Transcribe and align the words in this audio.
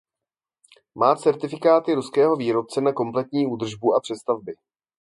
Má 0.95 1.15
certifikáty 1.15 1.93
ruského 1.93 2.35
výrobce 2.35 2.81
na 2.81 2.93
kompletní 2.93 3.47
údržbu 3.47 3.93
a 3.95 3.99
přestavby. 3.99 4.53